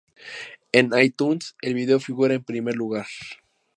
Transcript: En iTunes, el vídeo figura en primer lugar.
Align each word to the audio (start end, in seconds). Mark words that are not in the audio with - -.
En 0.71 0.89
iTunes, 0.99 1.55
el 1.61 1.75
vídeo 1.75 1.99
figura 1.99 2.33
en 2.33 2.43
primer 2.43 2.75
lugar. 2.75 3.05